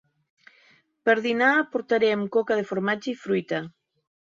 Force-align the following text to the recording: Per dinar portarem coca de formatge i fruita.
Per 1.09 1.15
dinar 1.27 1.51
portarem 1.75 2.27
coca 2.39 2.61
de 2.61 2.67
formatge 2.75 3.17
i 3.17 3.19
fruita. 3.25 3.67